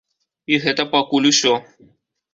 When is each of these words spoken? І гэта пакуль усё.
І 0.53 0.57
гэта 0.63 0.87
пакуль 0.95 1.29
усё. 1.33 1.53